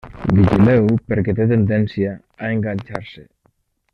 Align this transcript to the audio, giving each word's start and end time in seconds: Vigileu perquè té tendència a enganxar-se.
Vigileu 0.37 0.87
perquè 1.11 1.35
té 1.41 1.47
tendència 1.51 2.15
a 2.47 2.51
enganxar-se. 2.57 3.29